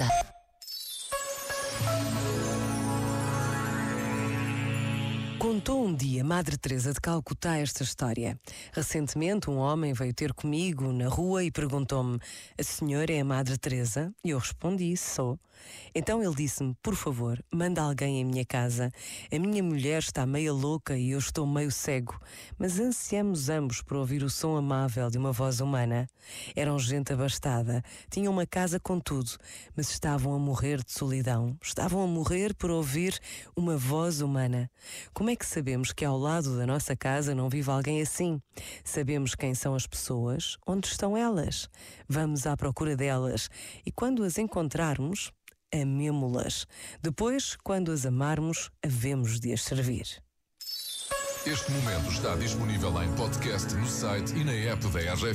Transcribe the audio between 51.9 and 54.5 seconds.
está disponível em podcast no site e